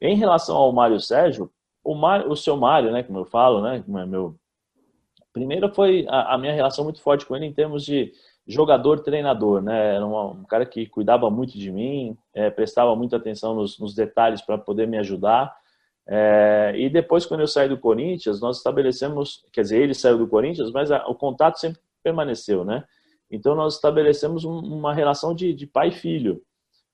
[0.00, 1.50] Em relação ao Mário Sérgio,
[1.84, 1.94] o,
[2.28, 4.36] o seu Mário, né, como eu falo, né, como é meu...
[5.32, 8.10] Primeiro foi a, a minha relação muito forte com ele em termos de
[8.46, 9.96] jogador-treinador, né?
[9.96, 13.94] Era um, um, cara que cuidava muito de mim, é, prestava muita atenção nos, nos
[13.94, 15.54] detalhes para poder me ajudar.
[16.08, 20.28] É, e depois, quando eu saí do Corinthians, nós estabelecemos, quer dizer, ele saiu do
[20.28, 22.84] Corinthians, mas a, o contato sempre permaneceu, né?
[23.30, 26.40] Então, nós estabelecemos um, uma relação de, de pai e filho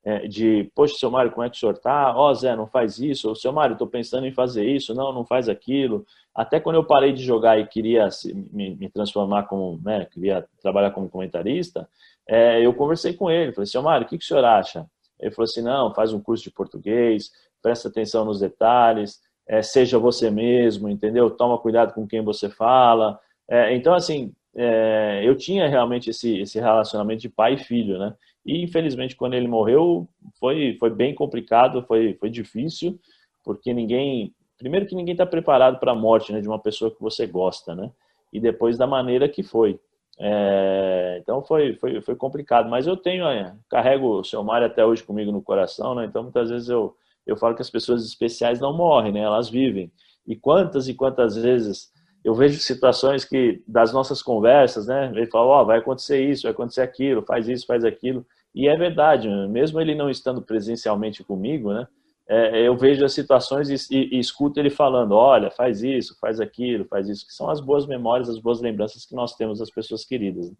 [0.05, 2.17] é, de, poxa, seu Mário, como é que o senhor está?
[2.17, 3.29] Ó, oh, Zé, não faz isso.
[3.29, 4.95] Ou, seu Mário, estou pensando em fazer isso.
[4.95, 6.05] Não, não faz aquilo.
[6.35, 8.09] Até quando eu parei de jogar e queria
[8.53, 11.89] me, me transformar como, né, queria trabalhar como comentarista,
[12.27, 13.53] é, eu conversei com ele.
[13.53, 14.87] Falei, seu Mário, o que, que o senhor acha?
[15.21, 17.31] Ele falou assim, não, faz um curso de português,
[17.63, 21.31] presta atenção nos detalhes, é, seja você mesmo, entendeu?
[21.31, 23.19] Toma cuidado com quem você fala.
[23.49, 28.15] É, então, assim, é, eu tinha realmente esse, esse relacionamento de pai e filho, né?
[28.45, 32.99] E infelizmente quando ele morreu foi foi bem complicado, foi foi difícil,
[33.45, 37.01] porque ninguém, primeiro que ninguém está preparado para a morte, né, de uma pessoa que
[37.01, 37.91] você gosta, né?
[38.33, 39.79] E depois da maneira que foi.
[40.19, 44.85] É, então foi, foi, foi complicado, mas eu tenho, é, carrego o seu Mário até
[44.85, 46.05] hoje comigo no coração, né?
[46.05, 46.95] Então muitas vezes eu,
[47.27, 49.21] eu falo que as pessoas especiais não morrem, né?
[49.21, 49.93] Elas vivem.
[50.27, 51.91] E quantas e quantas vezes
[52.25, 55.11] eu vejo situações que das nossas conversas, né?
[55.15, 58.25] Ele fala, ó, oh, vai acontecer isso, vai acontecer aquilo, faz isso, faz aquilo.
[58.55, 61.87] E é verdade, mesmo ele não estando presencialmente comigo, né?
[62.29, 66.41] É, eu vejo as situações e, e, e, escuto ele falando, olha, faz isso, faz
[66.41, 69.71] aquilo, faz isso, que são as boas memórias, as boas lembranças que nós temos das
[69.71, 70.49] pessoas queridas.
[70.49, 70.57] Né?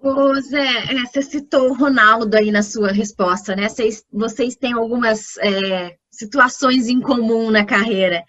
[0.00, 3.68] Ô Zé, é, você citou o Ronaldo aí na sua resposta, né?
[3.68, 8.22] Vocês, vocês têm algumas é, situações em comum na carreira.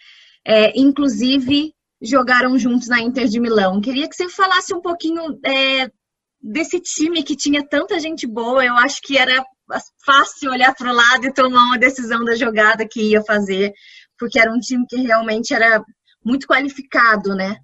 [0.43, 3.81] É, inclusive, jogaram juntos na Inter de Milão.
[3.81, 5.91] Queria que você falasse um pouquinho é,
[6.41, 8.65] desse time que tinha tanta gente boa.
[8.65, 9.43] Eu acho que era
[10.03, 13.71] fácil olhar para o lado e tomar uma decisão da jogada que ia fazer,
[14.17, 15.83] porque era um time que realmente era
[16.25, 17.57] muito qualificado, né?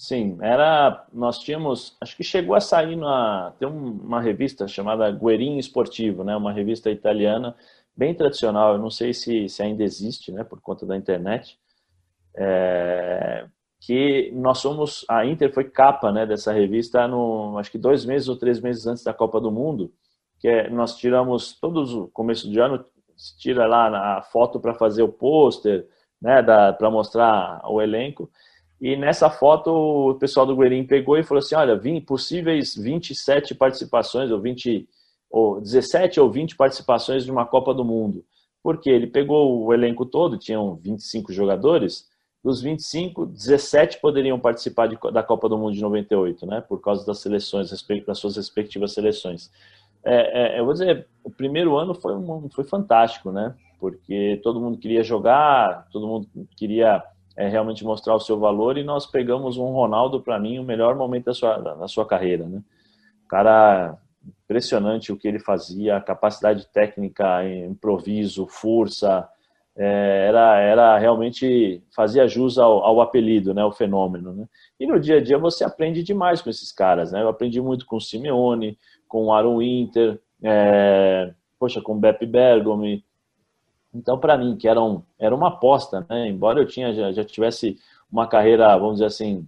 [0.00, 1.06] Sim, era.
[1.12, 6.34] Nós tínhamos, acho que chegou a sair na tem uma revista chamada Guerin Esportivo, né?
[6.34, 7.54] Uma revista italiana
[7.94, 8.72] bem tradicional.
[8.72, 10.42] Eu não sei se, se ainda existe, né?
[10.42, 11.58] Por conta da internet.
[12.34, 13.46] É,
[13.78, 16.24] que nós somos a Inter foi capa, né?
[16.24, 19.92] Dessa revista no acho que dois meses ou três meses antes da Copa do Mundo
[20.40, 22.82] que é, nós tiramos todos o começo de ano,
[23.38, 25.86] tira lá a foto para fazer o pôster,
[26.20, 28.30] né, para mostrar o elenco.
[28.80, 33.54] E nessa foto o pessoal do Guerin pegou e falou assim: olha, vim, possíveis 27
[33.54, 34.88] participações, ou 20,
[35.30, 38.24] ou 17 ou 20 participações de uma Copa do Mundo.
[38.62, 42.08] Porque ele pegou o elenco todo, tinham 25 jogadores,
[42.42, 46.60] dos 25, 17 poderiam participar de, da Copa do Mundo de 98, né?
[46.60, 47.70] Por causa das seleções,
[48.06, 49.50] das suas respectivas seleções
[50.04, 53.54] é, é, eu vou dizer, o primeiro ano foi, um, foi fantástico, né?
[53.78, 57.02] Porque todo mundo queria jogar, todo mundo queria
[57.36, 60.96] é, realmente mostrar o seu valor e nós pegamos um Ronaldo, para mim, o melhor
[60.96, 62.62] momento da sua, da sua carreira, né?
[63.28, 63.96] Cara,
[64.44, 69.28] impressionante o que ele fazia, capacidade técnica, improviso, força,
[69.76, 74.32] é, era, era realmente fazia jus ao, ao, apelido, né, o fenômeno.
[74.34, 74.46] Né?
[74.78, 77.12] E no dia a dia você aprende demais com esses caras.
[77.12, 77.22] Né?
[77.22, 82.26] Eu aprendi muito com o Simeone, com o Aaron Winter, é, poxa, com o Beppe
[82.26, 83.04] Bergomi.
[83.94, 86.28] Então, para mim, que era, um, era uma aposta, né?
[86.28, 87.76] embora eu tinha, já, já tivesse
[88.10, 89.46] uma carreira, vamos dizer assim,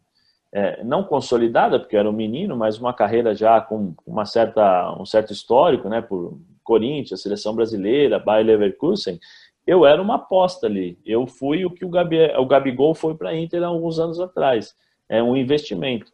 [0.52, 4.94] é, não consolidada, porque eu era um menino, mas uma carreira já com uma certa,
[5.00, 9.18] um certo histórico, né, por Corinthians, seleção brasileira, Bayer Leverkusen,
[9.66, 10.98] eu era uma aposta ali.
[11.04, 14.20] Eu fui o que o, Gabi, o Gabigol foi para a Inter há alguns anos
[14.20, 14.74] atrás.
[15.08, 16.10] É um investimento.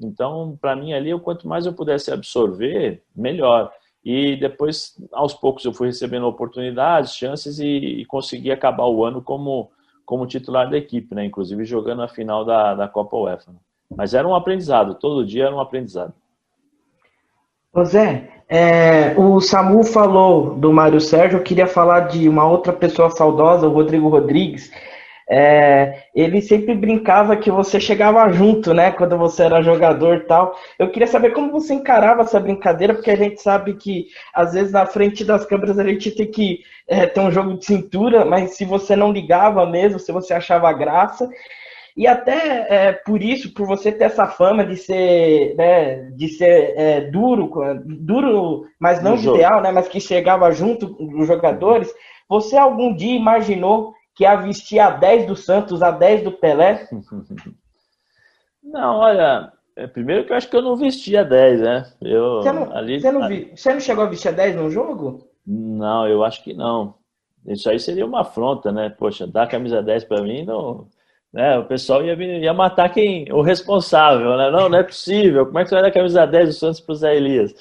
[0.00, 3.70] Então, para mim ali, quanto mais eu pudesse absorver, melhor.
[4.08, 9.20] E depois, aos poucos, eu fui recebendo oportunidades, chances e, e consegui acabar o ano
[9.20, 9.68] como,
[10.04, 11.24] como titular da equipe, né?
[11.24, 13.50] inclusive jogando a final da, da Copa UEFA.
[13.96, 16.14] Mas era um aprendizado, todo dia era um aprendizado.
[17.74, 23.10] José, é, o Samu falou do Mário Sérgio, eu queria falar de uma outra pessoa
[23.10, 24.70] saudosa, o Rodrigo Rodrigues,
[25.28, 28.92] é, ele sempre brincava que você chegava junto, né?
[28.92, 30.56] Quando você era jogador e tal.
[30.78, 34.72] Eu queria saber como você encarava essa brincadeira, porque a gente sabe que às vezes
[34.72, 38.56] na frente das câmeras a gente tem que é, ter um jogo de cintura, mas
[38.56, 41.28] se você não ligava mesmo, se você achava graça.
[41.96, 46.74] E até é, por isso, por você ter essa fama de ser, né, de ser
[46.76, 47.50] é, duro,
[47.84, 51.90] duro, mas não ideal, né, mas que chegava junto dos jogadores,
[52.28, 56.88] você algum dia imaginou que a vestir a 10 do Santos, a 10 do Pelé?
[58.64, 61.92] Não, olha, é, primeiro que eu acho que eu não vestia 10, né?
[62.02, 64.68] Eu, você, não, ali, você, não vi, você não chegou a vestir a 10 no
[64.68, 65.28] jogo?
[65.46, 66.96] Não, eu acho que não.
[67.46, 68.90] Isso aí seria uma afronta, né?
[68.90, 70.88] Poxa, dar a camisa 10 para mim, não,
[71.32, 71.58] né?
[71.58, 74.50] o pessoal ia, ia matar quem, o responsável, né?
[74.50, 75.46] Não, não é possível.
[75.46, 77.54] Como é que você vai dar a camisa 10 do Santos para o Zé Elias?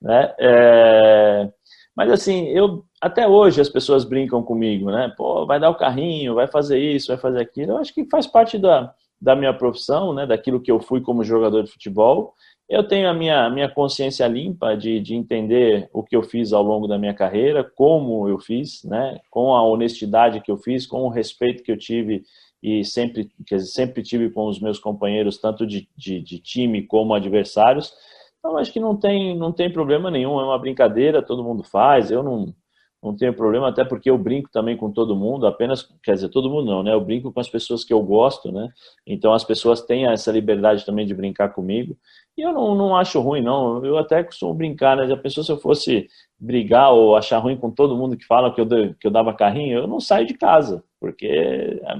[0.00, 0.34] Né?
[0.38, 1.48] É...
[1.96, 5.12] Mas assim, eu até hoje as pessoas brincam comigo, né?
[5.16, 7.72] Pô, vai dar o carrinho, vai fazer isso, vai fazer aquilo.
[7.72, 10.26] Eu acho que faz parte da, da minha profissão, né?
[10.26, 12.34] Daquilo que eu fui como jogador de futebol.
[12.68, 16.62] Eu tenho a minha, minha consciência limpa de, de entender o que eu fiz ao
[16.62, 19.18] longo da minha carreira, como eu fiz, né?
[19.30, 22.24] Com a honestidade que eu fiz, com o respeito que eu tive
[22.62, 27.14] e sempre, dizer, sempre tive com os meus companheiros, tanto de, de, de time como
[27.14, 27.94] adversários.
[28.38, 32.10] Então, acho que não tem, não tem problema nenhum, é uma brincadeira, todo mundo faz,
[32.10, 32.54] eu não,
[33.02, 36.50] não tenho problema, até porque eu brinco também com todo mundo, apenas, quer dizer, todo
[36.50, 36.92] mundo não, né?
[36.92, 38.68] Eu brinco com as pessoas que eu gosto, né?
[39.06, 41.96] Então, as pessoas têm essa liberdade também de brincar comigo.
[42.36, 43.84] E eu não, não acho ruim, não.
[43.84, 45.06] Eu até costumo brincar, né?
[45.06, 48.60] Já pensou se eu fosse brigar ou achar ruim com todo mundo que fala que
[48.60, 49.78] eu, que eu dava carrinho?
[49.78, 51.96] Eu não saio de casa, porque a,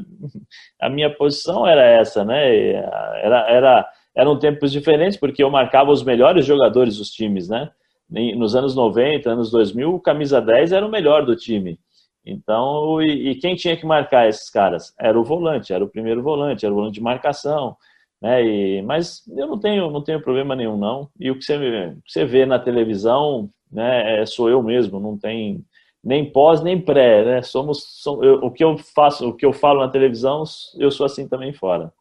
[0.87, 2.72] a minha posição era essa, né?
[2.72, 7.71] Era, era, eram tempos diferentes, porque eu marcava os melhores jogadores dos times, né?
[8.09, 11.79] Nos anos 90, anos 2000, o camisa 10 era o melhor do time.
[12.25, 14.93] Então, e, e, quem tinha que marcar esses caras?
[14.99, 17.77] Era o volante, era o primeiro volante, era o volante de marcação.
[18.21, 18.45] Né?
[18.45, 21.09] E, mas eu não tenho, não tenho problema nenhum, não.
[21.21, 24.99] E o que você, o que você vê na televisão né, é, sou eu mesmo,
[24.99, 25.65] não tem
[26.03, 27.25] nem pós nem pré.
[27.25, 27.43] Né?
[27.43, 30.43] Somos, eu, o que eu faço, o que eu falo na televisão,
[30.79, 31.93] eu sou assim também fora.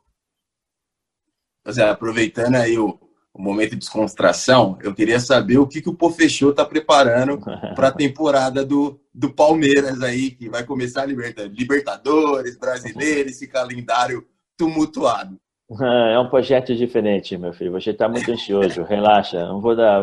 [1.65, 2.99] Pois é, aproveitando aí o,
[3.34, 7.39] o momento de descontração, eu queria saber o que, que o Pofechou está preparando
[7.73, 14.23] para a temporada do, do Palmeiras aí, que vai começar a Libertadores, Brasileiro, esse calendário
[14.56, 15.38] tumultuado.
[16.13, 17.71] É um projeto diferente, meu filho.
[17.71, 18.84] Você está muito ansioso.
[18.84, 19.47] Relaxa.
[19.47, 19.99] Não vou dar,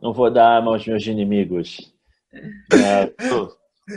[0.00, 1.92] não vou dar arma aos meus inimigos.
[2.72, 3.12] É,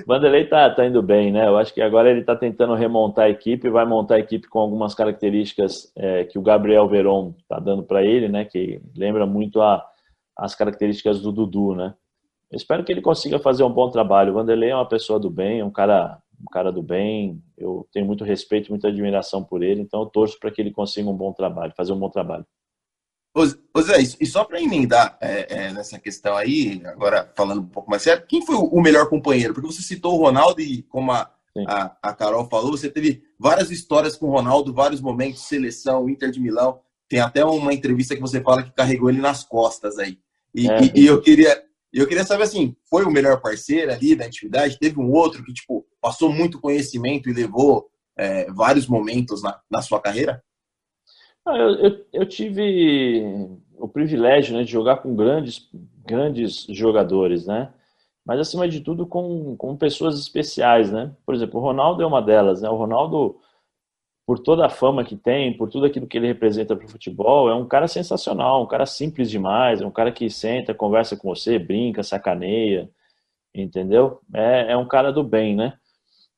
[0.06, 1.48] Vanderlei tá, tá indo bem, né?
[1.48, 4.60] Eu acho que agora ele está tentando remontar a equipe, vai montar a equipe com
[4.60, 8.44] algumas características é, que o Gabriel Veron está dando para ele, né?
[8.44, 9.86] Que lembra muito a,
[10.38, 11.94] as características do Dudu, né?
[12.52, 14.32] Espero que ele consiga fazer um bom trabalho.
[14.32, 17.42] O Vanderlei é uma pessoa do bem, é um cara, um cara do bem.
[17.58, 21.10] Eu tenho muito respeito, muita admiração por ele, então eu torço para que ele consiga
[21.10, 22.46] um bom trabalho, fazer um bom trabalho.
[23.74, 27.90] Ô Zé, e só para emendar é, é, nessa questão aí, agora falando um pouco
[27.90, 29.54] mais sério, quem foi o melhor companheiro?
[29.54, 31.30] Porque você citou o Ronaldo e, como a,
[31.68, 36.32] a, a, Carol falou, você teve várias histórias com o Ronaldo, vários momentos, seleção, Inter
[36.32, 36.80] de Milão.
[37.08, 40.18] Tem até uma entrevista que você fala que carregou ele nas costas aí.
[40.54, 44.16] E, é, e, e eu queria eu queria saber assim, foi o melhor parceiro ali
[44.16, 44.78] da atividade?
[44.78, 49.82] Teve um outro que tipo passou muito conhecimento e levou é, vários momentos na, na
[49.82, 50.44] sua carreira?
[51.48, 55.70] Eu, eu, eu, tive o privilégio né, de jogar com grandes,
[56.06, 57.72] grandes jogadores, né?
[58.26, 61.14] Mas acima de tudo com, com pessoas especiais, né?
[61.26, 62.70] Por exemplo, o Ronaldo é uma delas, né?
[62.70, 63.40] O Ronaldo,
[64.26, 67.50] por toda a fama que tem, por tudo aquilo que ele representa para o futebol,
[67.50, 71.34] é um cara sensacional, um cara simples demais, é um cara que senta, conversa com
[71.34, 72.90] você, brinca, sacaneia,
[73.56, 74.20] entendeu?
[74.34, 75.74] É, é um cara do bem, né?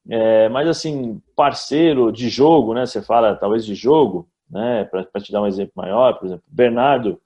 [0.08, 2.86] É, mas assim, parceiro de jogo, né?
[2.86, 4.84] Você fala talvez de jogo, né?
[4.86, 7.20] Para te dar um exemplo maior, por exemplo, Bernardo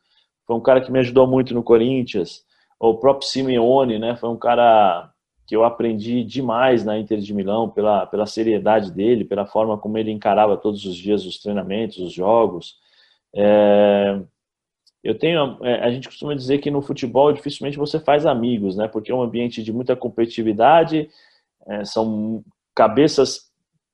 [0.45, 2.43] foi um cara que me ajudou muito no Corinthians,
[2.79, 4.15] o próprio Simeone, né?
[4.15, 5.09] Foi um cara
[5.45, 9.97] que eu aprendi demais na Inter de Milão pela, pela seriedade dele, pela forma como
[9.97, 12.77] ele encarava todos os dias os treinamentos, os jogos.
[13.35, 14.19] É,
[15.03, 18.87] eu tenho, é, a gente costuma dizer que no futebol dificilmente você faz amigos, né?
[18.87, 21.09] Porque é um ambiente de muita competitividade,
[21.67, 22.43] é, são
[22.75, 23.51] cabeças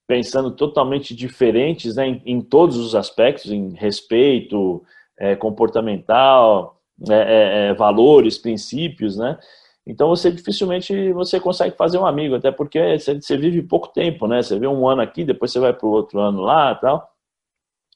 [0.10, 4.84] pensando totalmente diferentes né, em, em todos os aspectos, em respeito
[5.16, 9.38] é, comportamental, é, é, é, valores, princípios, né?
[9.86, 14.26] Então você dificilmente você consegue fazer um amigo, até porque você, você vive pouco tempo,
[14.26, 14.42] né?
[14.42, 17.08] Você vê um ano aqui, depois você vai para o outro ano lá, tal.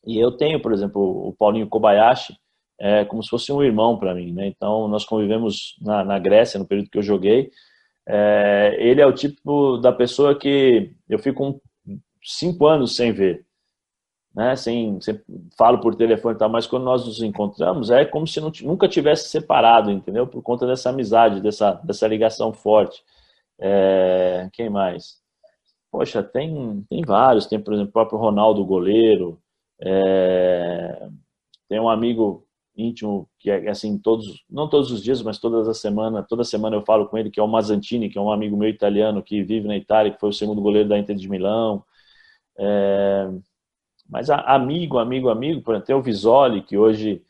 [0.05, 2.35] E eu tenho, por exemplo, o Paulinho Kobayashi,
[2.79, 4.45] é como se fosse um irmão para mim, né?
[4.45, 7.49] Então nós convivemos na, na, Grécia no período que eu joguei.
[8.07, 11.59] É, ele é o tipo da pessoa que eu fico um
[12.23, 13.45] cinco anos sem ver,
[14.35, 14.55] né?
[14.55, 15.19] Sem, sem
[15.57, 18.87] falo por telefone e tal, mas quando nós nos encontramos é como se não, nunca
[18.87, 20.27] tivesse separado, entendeu?
[20.27, 23.03] Por conta dessa amizade, dessa, dessa ligação forte.
[23.59, 25.21] É, quem mais?
[25.91, 27.45] Poxa, tem, tem vários.
[27.45, 29.39] Tem, por exemplo, o próprio Ronaldo, goleiro.
[29.79, 31.07] É,
[31.69, 35.77] tem um amigo íntimo que é assim todos não todos os dias mas todas as
[35.77, 38.57] semana toda semana eu falo com ele que é o Mazzantini que é um amigo
[38.57, 41.83] meu italiano que vive na Itália que foi o segundo goleiro da Inter de Milão
[42.57, 43.29] é,
[44.09, 47.23] mas amigo, amigo, amigo, por exemplo, tem o Visoli, que hoje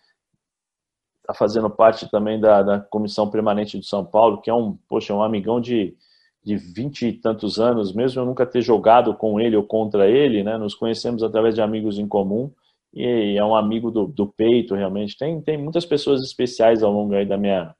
[1.22, 5.14] está fazendo parte também da, da comissão permanente de São Paulo, que é um, poxa,
[5.14, 5.96] um amigão de
[6.44, 10.44] de vinte e tantos anos, mesmo eu nunca ter jogado com ele ou contra ele,
[10.44, 10.58] né?
[10.58, 12.52] Nos conhecemos através de amigos em comum
[12.94, 15.18] e é um amigo do, do peito, realmente.
[15.18, 17.74] Tem, tem muitas pessoas especiais ao longo aí da minha,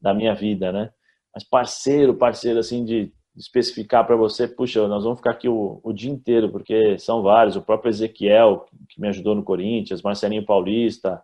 [0.00, 0.90] da minha vida, né?
[1.32, 5.92] Mas parceiro, parceiro, assim, de especificar para você, puxa, nós vamos ficar aqui o, o,
[5.92, 11.22] dia inteiro, porque são vários, o próprio Ezequiel, que me ajudou no Corinthians, Marcelinho Paulista,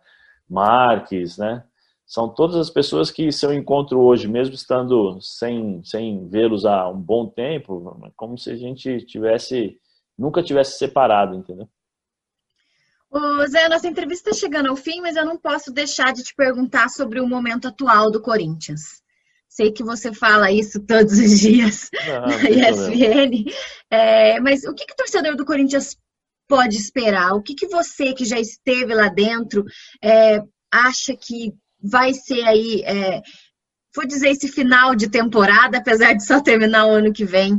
[0.48, 1.64] Marques, né?
[2.04, 6.88] São todas as pessoas que se eu encontro hoje, mesmo estando sem, sem vê-los há
[6.88, 9.78] um bom tempo, como se a gente tivesse,
[10.18, 11.68] nunca tivesse separado, entendeu?
[13.08, 16.34] Ô Zé, nossa entrevista está chegando ao fim, mas eu não posso deixar de te
[16.34, 19.02] perguntar sobre o momento atual do Corinthians.
[19.51, 23.51] Sei que você fala isso todos os dias não, na ESPN,
[23.90, 25.96] é, mas o que, que o torcedor do Corinthians
[26.48, 27.32] pode esperar?
[27.34, 29.64] O que, que você, que já esteve lá dentro,
[30.01, 30.40] é,
[30.72, 33.20] acha que vai ser aí, é,
[33.94, 37.59] vou dizer, esse final de temporada, apesar de só terminar o ano que vem?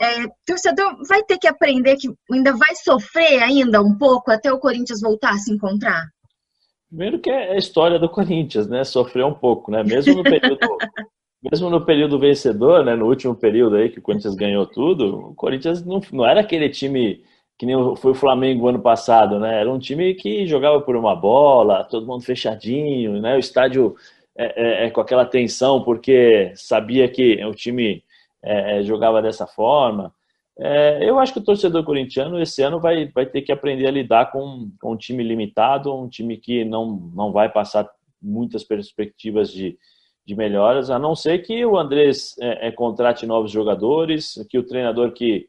[0.00, 4.60] É, torcedor vai ter que aprender que ainda vai sofrer ainda um pouco até o
[4.60, 6.04] Corinthians voltar a se encontrar?
[6.88, 8.84] Primeiro que é a história do Corinthians, né?
[8.84, 9.82] Sofreu um pouco, né?
[9.82, 10.58] Mesmo no período,
[11.42, 12.94] mesmo no período vencedor, né?
[12.94, 16.68] No último período aí que o Corinthians ganhou tudo, o Corinthians não, não era aquele
[16.68, 17.22] time
[17.58, 19.60] que nem foi o Flamengo ano passado, né?
[19.60, 23.36] Era um time que jogava por uma bola, todo mundo fechadinho, né?
[23.36, 23.94] O estádio
[24.36, 28.02] é, é, é com aquela tensão porque sabia que o time
[28.42, 30.12] é, é, jogava dessa forma.
[30.58, 33.90] É, eu acho que o torcedor corintiano esse ano vai, vai ter que aprender a
[33.90, 37.88] lidar com, com um time limitado, um time que não, não vai passar
[38.20, 39.78] muitas perspectivas de,
[40.24, 44.62] de melhoras, a não ser que o Andrés é, é, contrate novos jogadores, que o
[44.62, 45.48] treinador que,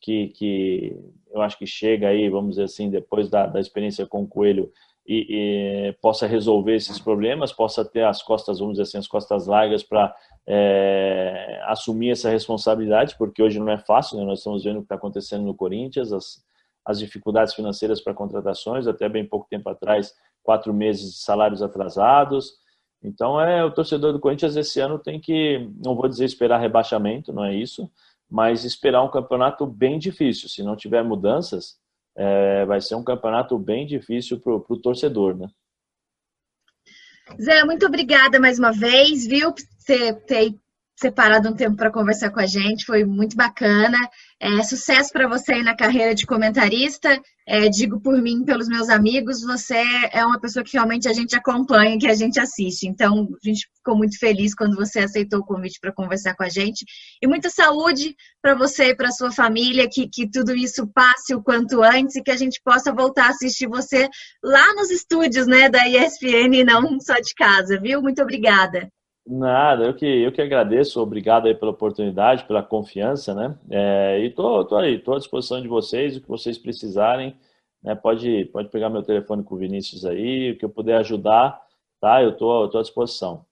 [0.00, 0.96] que, que
[1.32, 4.70] eu acho que chega aí, vamos dizer assim, depois da, da experiência com o Coelho,
[5.04, 5.26] e,
[5.88, 9.82] e, possa resolver esses problemas, possa ter as costas, vamos dizer assim, as costas largas
[9.82, 10.14] para
[10.46, 14.24] é, assumir essa responsabilidade, porque hoje não é fácil, né?
[14.24, 16.44] nós estamos vendo o que está acontecendo no Corinthians, as,
[16.84, 22.61] as dificuldades financeiras para contratações, até bem pouco tempo atrás, quatro meses de salários atrasados.
[23.02, 27.32] Então, é o torcedor do Corinthians esse ano tem que, não vou dizer esperar rebaixamento,
[27.32, 27.90] não é isso,
[28.30, 30.48] mas esperar um campeonato bem difícil.
[30.48, 31.76] Se não tiver mudanças,
[32.16, 35.48] é, vai ser um campeonato bem difícil para o torcedor, né?
[37.40, 39.52] Zé, muito obrigada mais uma vez, viu,
[39.86, 40.54] ter, ter
[40.96, 43.98] separado um tempo para conversar com a gente, foi muito bacana.
[44.44, 47.16] É, sucesso para você aí na carreira de comentarista.
[47.46, 49.80] É, digo por mim, pelos meus amigos, você
[50.10, 52.88] é uma pessoa que realmente a gente acompanha, que a gente assiste.
[52.88, 56.48] Então, a gente ficou muito feliz quando você aceitou o convite para conversar com a
[56.48, 56.84] gente.
[57.22, 61.40] E muita saúde para você e para sua família, que, que tudo isso passe o
[61.40, 64.08] quanto antes e que a gente possa voltar a assistir você
[64.42, 68.02] lá nos estúdios né, da ESPN e não só de casa, viu?
[68.02, 68.90] Muito obrigada.
[69.24, 73.56] Nada, eu que, eu que agradeço, obrigado aí pela oportunidade, pela confiança, né?
[73.70, 77.36] É, e tô, tô aí, tô à disposição de vocês, o que vocês precisarem,
[77.82, 77.94] né?
[77.94, 81.60] Pode, pode pegar meu telefone com o Vinícius aí, o que eu puder ajudar,
[82.00, 82.20] tá?
[82.20, 83.46] Eu tô, eu tô à disposição.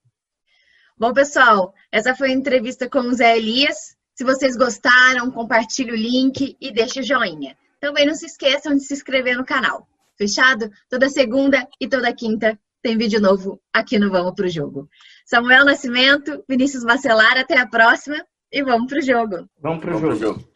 [0.99, 3.97] Bom, pessoal, essa foi a entrevista com o Zé Elias.
[4.13, 7.57] Se vocês gostaram, compartilhe o link e deixe o joinha.
[7.81, 9.87] Também não se esqueçam de se inscrever no canal.
[10.19, 10.71] Fechado?
[10.91, 14.89] Toda segunda e toda quinta tem vídeo novo aqui no Vamos Pro Jogo.
[15.31, 18.17] Samuel Nascimento, Vinícius Bacelar, até a próxima
[18.53, 19.47] e vamos pro jogo.
[19.63, 20.35] Vamos pro vamos jogo.
[20.35, 20.51] Pro jogo.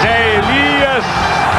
[0.00, 1.04] Zé Elias,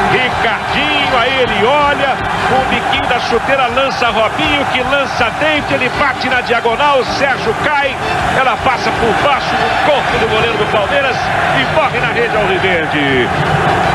[0.09, 2.17] Ricardinho, aí ele olha,
[2.49, 7.53] com o biquinho da chuteira lança Robinho, que lança dentro, ele bate na diagonal, Sérgio
[7.63, 7.95] cai,
[8.35, 11.15] ela passa por baixo do corpo do goleiro do Palmeiras
[11.53, 13.29] e morre na rede ao Riverde.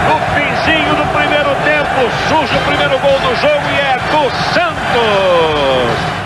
[0.07, 6.26] No finzinho do primeiro tempo, surge o primeiro gol do jogo e é do Santos.